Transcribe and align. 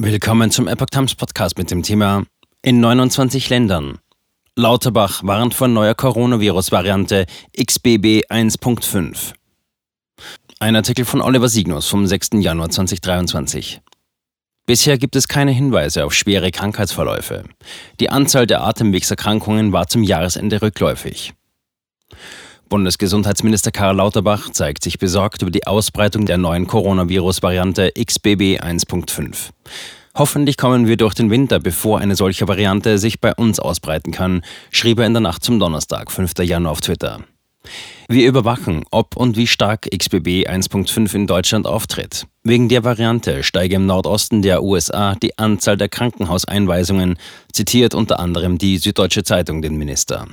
Willkommen 0.00 0.52
zum 0.52 0.68
Epoch 0.68 0.86
Times 0.86 1.16
Podcast 1.16 1.58
mit 1.58 1.72
dem 1.72 1.82
Thema 1.82 2.22
In 2.62 2.78
29 2.78 3.50
Ländern. 3.50 3.98
Lauterbach 4.54 5.24
warnt 5.24 5.54
vor 5.54 5.66
neuer 5.66 5.96
Coronavirus-Variante 5.96 7.26
XBB 7.60 8.22
1.5. 8.30 9.32
Ein 10.60 10.76
Artikel 10.76 11.04
von 11.04 11.20
Oliver 11.20 11.48
Signus 11.48 11.88
vom 11.88 12.06
6. 12.06 12.30
Januar 12.34 12.70
2023. 12.70 13.80
Bisher 14.66 14.98
gibt 14.98 15.16
es 15.16 15.26
keine 15.26 15.50
Hinweise 15.50 16.04
auf 16.04 16.14
schwere 16.14 16.52
Krankheitsverläufe. 16.52 17.42
Die 17.98 18.10
Anzahl 18.10 18.46
der 18.46 18.62
Atemwegserkrankungen 18.62 19.72
war 19.72 19.88
zum 19.88 20.04
Jahresende 20.04 20.62
rückläufig. 20.62 21.34
Bundesgesundheitsminister 22.68 23.70
Karl 23.70 23.96
Lauterbach 23.96 24.50
zeigt 24.50 24.84
sich 24.84 24.98
besorgt 24.98 25.42
über 25.42 25.50
die 25.50 25.66
Ausbreitung 25.66 26.26
der 26.26 26.38
neuen 26.38 26.66
Coronavirus-Variante 26.66 27.92
XBB 27.92 28.60
1.5. 28.60 29.50
Hoffentlich 30.14 30.56
kommen 30.56 30.86
wir 30.86 30.96
durch 30.96 31.14
den 31.14 31.30
Winter, 31.30 31.60
bevor 31.60 32.00
eine 32.00 32.16
solche 32.16 32.46
Variante 32.46 32.98
sich 32.98 33.20
bei 33.20 33.34
uns 33.34 33.58
ausbreiten 33.60 34.12
kann, 34.12 34.42
schrieb 34.70 34.98
er 34.98 35.06
in 35.06 35.14
der 35.14 35.20
Nacht 35.20 35.44
zum 35.44 35.58
Donnerstag, 35.58 36.10
5. 36.10 36.32
Januar 36.40 36.72
auf 36.72 36.80
Twitter. 36.80 37.20
Wir 38.08 38.26
überwachen, 38.26 38.84
ob 38.90 39.16
und 39.16 39.36
wie 39.36 39.46
stark 39.46 39.88
XBB 39.90 40.48
1.5 40.48 41.14
in 41.14 41.26
Deutschland 41.26 41.66
auftritt. 41.66 42.26
Wegen 42.42 42.68
der 42.68 42.84
Variante 42.84 43.42
steige 43.42 43.76
im 43.76 43.86
Nordosten 43.86 44.42
der 44.42 44.62
USA 44.62 45.14
die 45.14 45.38
Anzahl 45.38 45.76
der 45.76 45.88
Krankenhauseinweisungen, 45.88 47.18
zitiert 47.52 47.94
unter 47.94 48.18
anderem 48.20 48.58
die 48.58 48.78
Süddeutsche 48.78 49.24
Zeitung 49.24 49.62
den 49.62 49.76
Minister. 49.76 50.26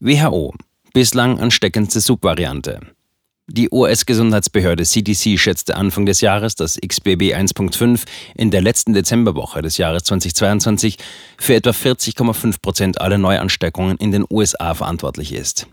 WHO 0.00 0.54
bislang 0.96 1.38
ansteckendste 1.38 2.00
Subvariante. 2.00 2.80
Die 3.48 3.68
US-Gesundheitsbehörde 3.70 4.82
CDC 4.82 5.38
schätzte 5.38 5.76
Anfang 5.76 6.06
des 6.06 6.22
Jahres, 6.22 6.54
dass 6.54 6.80
XBB 6.80 7.34
1.5 7.34 8.06
in 8.34 8.50
der 8.50 8.62
letzten 8.62 8.94
Dezemberwoche 8.94 9.60
des 9.60 9.76
Jahres 9.76 10.04
2022 10.04 10.96
für 11.36 11.54
etwa 11.54 11.72
40,5 11.72 12.62
Prozent 12.62 12.98
aller 12.98 13.18
Neuansteckungen 13.18 13.98
in 13.98 14.10
den 14.10 14.24
USA 14.30 14.72
verantwortlich 14.72 15.34
ist. 15.34 15.66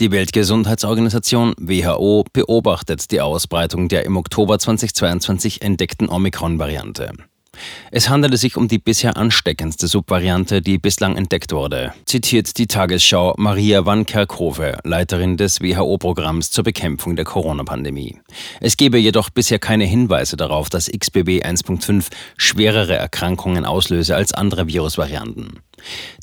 Die 0.00 0.10
Weltgesundheitsorganisation 0.10 1.52
WHO 1.58 2.24
beobachtet 2.32 3.10
die 3.10 3.20
Ausbreitung 3.20 3.90
der 3.90 4.06
im 4.06 4.16
Oktober 4.16 4.58
2022 4.58 5.60
entdeckten 5.60 6.08
Omikron-Variante. 6.08 7.12
Es 7.90 8.08
handelte 8.08 8.36
sich 8.36 8.56
um 8.56 8.68
die 8.68 8.78
bisher 8.78 9.16
ansteckendste 9.16 9.86
Subvariante, 9.86 10.62
die 10.62 10.78
bislang 10.78 11.16
entdeckt 11.16 11.52
wurde, 11.52 11.92
zitiert 12.06 12.58
die 12.58 12.66
Tagesschau 12.66 13.34
Maria 13.36 13.86
van 13.86 14.06
Kerkhove, 14.06 14.78
Leiterin 14.84 15.36
des 15.36 15.60
WHO-Programms 15.60 16.50
zur 16.50 16.64
Bekämpfung 16.64 17.16
der 17.16 17.24
Corona-Pandemie. 17.24 18.18
Es 18.60 18.76
gebe 18.76 18.98
jedoch 18.98 19.30
bisher 19.30 19.58
keine 19.58 19.84
Hinweise 19.84 20.36
darauf, 20.36 20.70
dass 20.70 20.90
XBB 20.90 21.44
1.5 21.44 22.06
schwerere 22.36 22.96
Erkrankungen 22.96 23.64
auslöse 23.64 24.16
als 24.16 24.32
andere 24.32 24.66
Virusvarianten. 24.66 25.60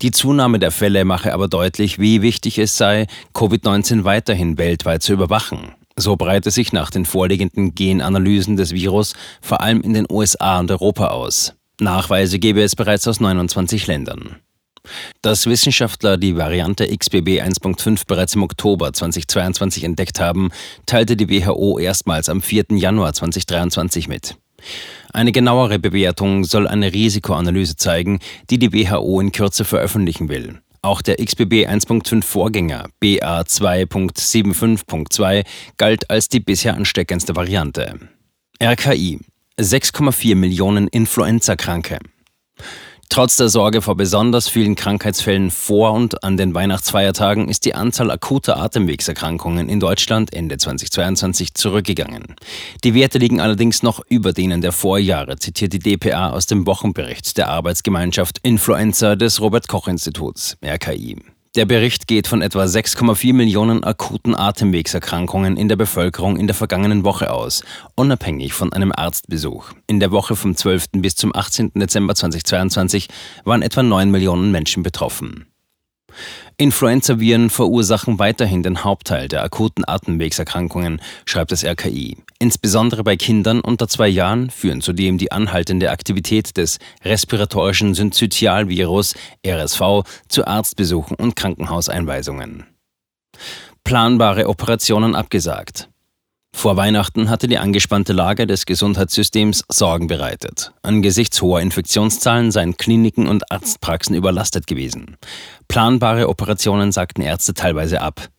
Die 0.01 0.11
Zunahme 0.11 0.59
der 0.59 0.71
Fälle 0.71 1.05
mache 1.05 1.33
aber 1.33 1.47
deutlich, 1.47 1.99
wie 1.99 2.21
wichtig 2.21 2.57
es 2.57 2.77
sei, 2.77 3.07
Covid-19 3.33 4.03
weiterhin 4.03 4.57
weltweit 4.57 5.03
zu 5.03 5.13
überwachen. 5.13 5.75
So 5.95 6.15
breite 6.15 6.51
sich 6.51 6.73
nach 6.73 6.89
den 6.89 7.05
vorliegenden 7.05 7.75
Genanalysen 7.75 8.57
des 8.57 8.73
Virus 8.73 9.13
vor 9.41 9.61
allem 9.61 9.81
in 9.81 9.93
den 9.93 10.07
USA 10.09 10.59
und 10.59 10.71
Europa 10.71 11.07
aus. 11.07 11.53
Nachweise 11.79 12.39
gebe 12.39 12.61
es 12.61 12.75
bereits 12.75 13.07
aus 13.07 13.19
29 13.19 13.87
Ländern. 13.87 14.37
Dass 15.21 15.45
Wissenschaftler 15.45 16.17
die 16.17 16.35
Variante 16.35 16.87
XBB 16.87 17.41
1.5 17.41 18.07
bereits 18.07 18.35
im 18.35 18.43
Oktober 18.43 18.93
2022 18.93 19.83
entdeckt 19.83 20.19
haben, 20.19 20.49
teilte 20.85 21.15
die 21.15 21.29
WHO 21.29 21.77
erstmals 21.77 22.29
am 22.29 22.41
4. 22.41 22.65
Januar 22.71 23.13
2023 23.13 24.07
mit. 24.07 24.37
Eine 25.13 25.31
genauere 25.31 25.79
Bewertung 25.79 26.43
soll 26.43 26.67
eine 26.67 26.93
Risikoanalyse 26.93 27.75
zeigen, 27.75 28.19
die 28.49 28.59
die 28.59 28.73
WHO 28.73 29.19
in 29.19 29.31
Kürze 29.31 29.65
veröffentlichen 29.65 30.29
will. 30.29 30.61
Auch 30.83 31.03
der 31.03 31.17
XBB 31.17 31.67
1.5 31.67 32.23
Vorgänger 32.23 32.87
BA 32.99 33.41
2.75.2 33.41 35.45
galt 35.77 36.09
als 36.09 36.27
die 36.27 36.39
bisher 36.39 36.75
ansteckendste 36.75 37.35
Variante. 37.35 37.99
RKI 38.63 39.19
6,4 39.59 40.35
Millionen 40.35 40.87
Influenza-Kranke. 40.87 41.99
Trotz 43.11 43.35
der 43.35 43.49
Sorge 43.49 43.81
vor 43.81 43.97
besonders 43.97 44.47
vielen 44.47 44.75
Krankheitsfällen 44.75 45.51
vor 45.51 45.91
und 45.91 46.23
an 46.23 46.37
den 46.37 46.53
Weihnachtsfeiertagen 46.53 47.49
ist 47.49 47.65
die 47.65 47.75
Anzahl 47.75 48.09
akuter 48.09 48.55
Atemwegserkrankungen 48.55 49.67
in 49.67 49.81
Deutschland 49.81 50.33
Ende 50.33 50.57
2022 50.57 51.53
zurückgegangen. 51.53 52.37
Die 52.85 52.93
Werte 52.93 53.17
liegen 53.17 53.41
allerdings 53.41 53.83
noch 53.83 53.99
über 54.07 54.31
denen 54.31 54.61
der 54.61 54.71
Vorjahre, 54.71 55.37
zitiert 55.37 55.73
die 55.73 55.79
DPA 55.79 56.29
aus 56.29 56.45
dem 56.45 56.65
Wochenbericht 56.65 57.37
der 57.37 57.49
Arbeitsgemeinschaft 57.49 58.37
Influenza 58.43 59.17
des 59.17 59.41
Robert 59.41 59.67
Koch 59.67 59.89
Instituts, 59.89 60.55
RKI. 60.63 61.17
Der 61.53 61.65
Bericht 61.65 62.07
geht 62.07 62.27
von 62.27 62.41
etwa 62.41 62.63
6,4 62.63 63.33
Millionen 63.33 63.83
akuten 63.83 64.35
Atemwegserkrankungen 64.35 65.57
in 65.57 65.67
der 65.67 65.75
Bevölkerung 65.75 66.37
in 66.37 66.47
der 66.47 66.55
vergangenen 66.55 67.03
Woche 67.03 67.29
aus, 67.29 67.65
unabhängig 67.95 68.53
von 68.53 68.71
einem 68.71 68.93
Arztbesuch. 68.95 69.73
In 69.85 69.99
der 69.99 70.11
Woche 70.11 70.37
vom 70.37 70.55
12. 70.55 70.85
bis 70.99 71.15
zum 71.17 71.35
18. 71.35 71.73
Dezember 71.75 72.15
2022 72.15 73.09
waren 73.43 73.63
etwa 73.63 73.83
9 73.83 74.09
Millionen 74.09 74.51
Menschen 74.51 74.81
betroffen. 74.81 75.50
Influenzaviren 76.57 77.49
verursachen 77.49 78.19
weiterhin 78.19 78.63
den 78.63 78.83
Hauptteil 78.83 79.27
der 79.27 79.43
akuten 79.43 79.83
Atemwegserkrankungen, 79.87 81.01
schreibt 81.25 81.51
das 81.51 81.63
RKI. 81.63 82.17
Insbesondere 82.39 83.03
bei 83.03 83.17
Kindern 83.17 83.61
unter 83.61 83.87
zwei 83.87 84.07
Jahren 84.07 84.49
führen 84.49 84.81
zudem 84.81 85.17
die 85.17 85.31
anhaltende 85.31 85.91
Aktivität 85.91 86.57
des 86.57 86.79
respiratorischen 87.03 87.93
Synzytialvirus 87.93 89.13
RSV 89.45 90.03
zu 90.27 90.47
Arztbesuchen 90.47 91.15
und 91.17 91.35
Krankenhauseinweisungen. 91.35 92.65
Planbare 93.83 94.47
Operationen 94.47 95.15
abgesagt. 95.15 95.90
Vor 96.53 96.77
Weihnachten 96.77 97.29
hatte 97.29 97.47
die 97.47 97.57
angespannte 97.57 98.13
Lage 98.13 98.45
des 98.45 98.65
Gesundheitssystems 98.65 99.63
Sorgen 99.69 100.07
bereitet. 100.07 100.71
Angesichts 100.83 101.41
hoher 101.41 101.61
Infektionszahlen 101.61 102.51
seien 102.51 102.77
Kliniken 102.77 103.27
und 103.27 103.51
Arztpraxen 103.51 104.15
überlastet 104.15 104.67
gewesen. 104.67 105.17
Planbare 105.67 106.29
Operationen 106.29 106.91
sagten 106.91 107.21
Ärzte 107.21 107.53
teilweise 107.53 108.01
ab. 108.01 108.29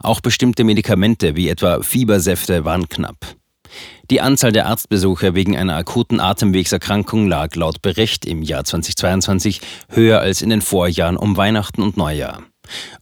Auch 0.00 0.20
bestimmte 0.20 0.64
Medikamente 0.64 1.36
wie 1.36 1.48
etwa 1.48 1.82
Fiebersäfte 1.82 2.64
waren 2.64 2.88
knapp. 2.88 3.36
Die 4.10 4.22
Anzahl 4.22 4.52
der 4.52 4.66
Arztbesuche 4.66 5.34
wegen 5.34 5.56
einer 5.56 5.76
akuten 5.76 6.20
Atemwegserkrankung 6.20 7.28
lag 7.28 7.54
laut 7.54 7.82
Bericht 7.82 8.24
im 8.24 8.42
Jahr 8.42 8.64
2022 8.64 9.60
höher 9.90 10.20
als 10.20 10.40
in 10.40 10.48
den 10.48 10.62
Vorjahren 10.62 11.18
um 11.18 11.36
Weihnachten 11.36 11.82
und 11.82 11.98
Neujahr. 11.98 12.42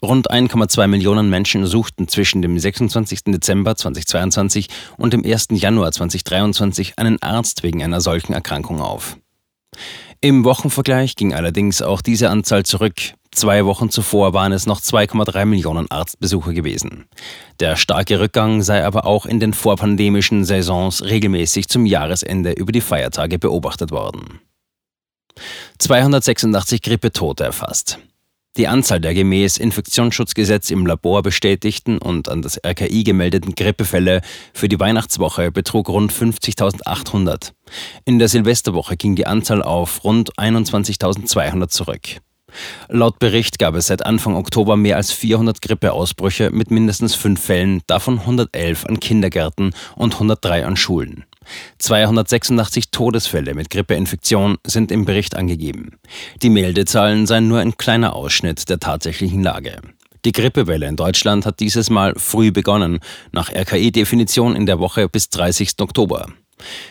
Rund 0.03 0.31
1,2 0.31 0.87
Millionen 0.87 1.31
Menschen 1.31 1.67
suchten 1.67 2.09
zwischen 2.09 2.43
dem 2.43 2.59
26. 2.59 3.25
Dezember 3.25 3.77
2022 3.77 4.69
und 4.97 5.13
dem 5.13 5.25
1. 5.25 5.49
Januar 5.51 5.93
2023 5.93 6.99
einen 6.99 7.21
Arzt 7.23 7.63
wegen 7.63 7.83
einer 7.83 8.01
solchen 8.01 8.33
Erkrankung 8.33 8.81
auf. 8.81 9.17
Im 10.21 10.45
Wochenvergleich 10.45 11.15
ging 11.15 11.35
allerdings 11.35 11.83
auch 11.83 12.01
diese 12.01 12.31
Anzahl 12.31 12.65
zurück. 12.65 12.95
Zwei 13.33 13.67
Wochen 13.67 13.91
zuvor 13.91 14.33
waren 14.33 14.53
es 14.53 14.67
noch 14.67 14.81
2,3 14.81 15.45
Millionen 15.45 15.91
Arztbesuche 15.91 16.55
gewesen. 16.55 17.05
Der 17.61 17.77
starke 17.77 18.19
Rückgang 18.19 18.63
sei 18.63 18.83
aber 18.85 19.05
auch 19.05 19.27
in 19.27 19.41
den 19.41 19.53
vorpandemischen 19.53 20.47
Saisons 20.47 21.05
regelmäßig 21.05 21.69
zum 21.69 21.85
Jahresende 21.85 22.53
über 22.53 22.73
die 22.73 22.81
Feiertage 22.81 23.39
beobachtet 23.39 23.91
worden. 23.91 24.41
286 25.79 26.81
Grippetote 26.81 27.45
erfasst. 27.45 27.99
Die 28.57 28.69
Anzahl 28.69 29.01
der 29.01 29.13
gemäß 29.13 29.59
Infektionsschutzgesetz 29.59 30.71
im 30.71 30.87
Labor 30.87 31.23
bestätigten 31.23 31.99
und 31.99 32.31
an 32.31 32.41
das 32.41 32.59
RKI 32.65 33.05
gemeldeten 33.05 33.55
Grippefälle 33.55 34.23
für 34.55 34.69
die 34.69 34.81
Weihnachtswoche 34.81 35.53
betrug 35.53 35.91
rund 35.91 36.11
50.800. 36.11 37.53
In 38.07 38.19
der 38.19 38.29
Silvesterwoche 38.29 38.97
ging 38.97 39.15
die 39.15 39.27
Anzahl 39.27 39.63
auf 39.63 40.05
rund 40.05 40.35
21.200 40.37 41.69
zurück. 41.69 42.01
Laut 42.89 43.19
Bericht 43.19 43.59
gab 43.59 43.75
es 43.75 43.89
seit 43.89 44.07
Anfang 44.07 44.35
Oktober 44.35 44.77
mehr 44.77 44.97
als 44.97 45.13
400 45.13 45.61
Grippeausbrüche 45.61 46.51
mit 46.51 46.71
mindestens 46.71 47.15
fünf 47.15 47.43
Fällen, 47.43 47.83
davon 47.87 48.21
111 48.21 48.87
an 48.87 49.01
Kindergärten 49.01 49.75
und 49.97 50.15
103 50.15 50.65
an 50.65 50.77
Schulen. 50.77 51.25
286 51.79 52.91
Todesfälle 52.91 53.55
mit 53.55 53.71
Grippeinfektion 53.71 54.59
sind 54.67 54.91
im 54.91 55.05
Bericht 55.05 55.35
angegeben. 55.37 55.93
Die 56.43 56.51
Meldezahlen 56.51 57.27
seien 57.27 57.49
nur 57.49 57.61
ein 57.61 57.77
kleiner 57.77 58.15
Ausschnitt 58.15 58.69
der 58.69 58.81
tatsächlichen 58.81 59.43
Lage. 59.43 59.81
Die 60.25 60.33
Grippewelle 60.33 60.87
in 60.87 60.97
Deutschland 60.97 61.47
hat 61.47 61.61
dieses 61.61 61.89
Mal 61.89 62.15
früh 62.17 62.51
begonnen, 62.51 62.99
nach 63.31 63.53
RKI-Definition 63.53 64.57
in 64.57 64.67
der 64.67 64.81
Woche 64.81 65.09
bis 65.09 65.31
30. 65.31 65.75
Oktober. 65.79 66.27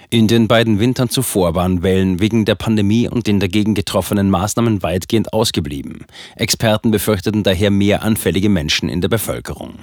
In 0.10 0.28
den 0.28 0.48
beiden 0.48 0.80
Wintern 0.80 1.10
zuvor 1.10 1.56
waren 1.56 1.82
Wellen 1.84 2.20
wegen 2.20 2.46
der 2.46 2.56
Pandemie 2.56 3.10
und 3.10 3.28
den 3.28 3.40
dagegen 3.40 3.74
getroffenen 3.74 4.30
Maßnahmen 4.30 4.84
weitgehend 4.84 5.34
ausgeblieben. 5.34 6.06
Experten 6.36 6.92
befürchteten 6.92 7.44
daher 7.44 7.72
mehr 7.72 8.04
anfällige 8.04 8.50
Menschen 8.50 8.90
in 8.90 9.02
der 9.02 9.10
Bevölkerung. 9.10 9.80